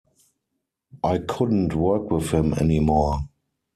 I 1.03 1.19
couldn't 1.19 1.75
work 1.75 2.09
with 2.09 2.31
him 2.33 2.55
anymore. 2.55 3.29